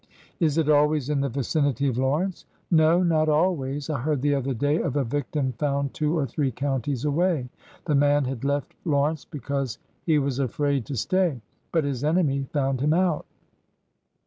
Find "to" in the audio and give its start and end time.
10.87-10.95